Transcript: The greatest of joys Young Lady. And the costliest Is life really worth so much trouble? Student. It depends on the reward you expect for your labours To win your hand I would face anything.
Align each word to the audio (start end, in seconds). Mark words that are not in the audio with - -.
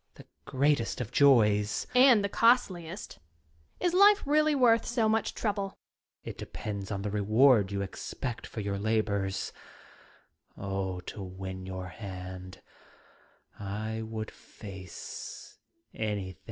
The 0.15 0.25
greatest 0.45 0.99
of 0.99 1.11
joys 1.11 1.85
Young 1.93 2.01
Lady. 2.01 2.09
And 2.11 2.23
the 2.23 2.29
costliest 2.29 3.19
Is 3.79 3.93
life 3.93 4.23
really 4.25 4.55
worth 4.55 4.83
so 4.83 5.07
much 5.07 5.35
trouble? 5.35 5.77
Student. 6.23 6.27
It 6.27 6.37
depends 6.39 6.89
on 6.89 7.03
the 7.03 7.11
reward 7.11 7.71
you 7.71 7.83
expect 7.83 8.47
for 8.47 8.61
your 8.61 8.79
labours 8.79 9.53
To 10.57 11.03
win 11.21 11.67
your 11.67 11.89
hand 11.89 12.61
I 13.59 14.01
would 14.01 14.31
face 14.31 15.59
anything. 15.93 16.37